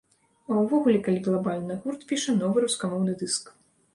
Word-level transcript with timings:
А 0.51 0.55
ўвогуле, 0.61 1.01
калі 1.07 1.19
глабальна, 1.27 1.77
гурт 1.85 2.01
піша 2.11 2.35
новы 2.41 2.63
рускамоўны 2.65 3.13
дыск. 3.23 3.55